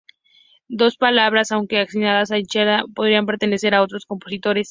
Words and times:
Dos 0.67 0.97
de 0.97 1.09
estas 1.09 1.29
obras, 1.29 1.51
aunque 1.51 1.79
asignadas 1.79 2.31
a 2.31 2.35
Anchieta, 2.37 2.85
podrían 2.95 3.27
pertenecer 3.27 3.75
a 3.75 3.83
otros 3.83 4.07
compositores. 4.07 4.59